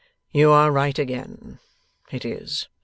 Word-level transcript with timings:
'You 0.31 0.49
are 0.49 0.71
right 0.71 0.97
again; 0.97 1.59
it 2.09 2.25
is. 2.25 2.67